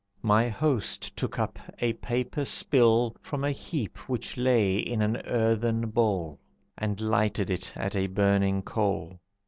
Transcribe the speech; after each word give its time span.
My 0.23 0.49
host 0.49 1.15
took 1.15 1.37
up 1.37 1.59
a 1.77 1.93
paper 1.93 2.43
spill 2.43 3.15
From 3.21 3.43
a 3.43 3.51
heap 3.51 3.99
which 4.09 4.35
lay 4.35 4.77
in 4.77 4.99
an 4.99 5.17
earthen 5.25 5.91
bowl, 5.91 6.39
And 6.75 6.99
lighted 6.99 7.51
it 7.51 7.71
at 7.77 7.95
a 7.95 8.07
burning 8.07 8.63
coal. 8.63 9.19